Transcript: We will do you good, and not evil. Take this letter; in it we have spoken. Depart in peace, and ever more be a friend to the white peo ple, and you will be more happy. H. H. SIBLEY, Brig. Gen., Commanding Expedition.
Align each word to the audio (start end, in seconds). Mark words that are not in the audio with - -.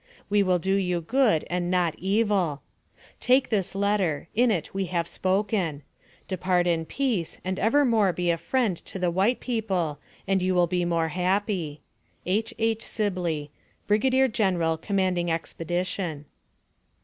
We 0.31 0.41
will 0.41 0.57
do 0.57 0.73
you 0.73 0.99
good, 0.99 1.45
and 1.47 1.69
not 1.69 1.93
evil. 1.99 2.63
Take 3.19 3.49
this 3.49 3.75
letter; 3.75 4.29
in 4.33 4.49
it 4.49 4.73
we 4.73 4.85
have 4.85 5.07
spoken. 5.07 5.83
Depart 6.27 6.65
in 6.65 6.85
peace, 6.87 7.37
and 7.45 7.59
ever 7.59 7.85
more 7.85 8.11
be 8.11 8.31
a 8.31 8.37
friend 8.39 8.75
to 8.77 8.97
the 8.97 9.11
white 9.11 9.39
peo 9.39 9.61
ple, 9.61 9.99
and 10.27 10.41
you 10.41 10.55
will 10.55 10.65
be 10.65 10.85
more 10.85 11.09
happy. 11.09 11.81
H. 12.25 12.51
H. 12.57 12.81
SIBLEY, 12.83 13.51
Brig. 13.85 14.33
Gen., 14.33 14.77
Commanding 14.77 15.29
Expedition. 15.29 16.25